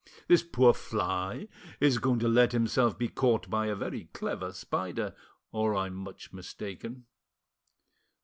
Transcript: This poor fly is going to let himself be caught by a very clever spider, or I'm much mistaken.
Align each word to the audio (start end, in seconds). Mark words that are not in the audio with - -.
This 0.27 0.41
poor 0.41 0.73
fly 0.73 1.47
is 1.79 1.99
going 1.99 2.17
to 2.21 2.27
let 2.27 2.53
himself 2.53 2.97
be 2.97 3.07
caught 3.07 3.51
by 3.51 3.67
a 3.67 3.75
very 3.75 4.05
clever 4.13 4.51
spider, 4.51 5.13
or 5.51 5.75
I'm 5.75 5.93
much 5.93 6.33
mistaken. 6.33 7.05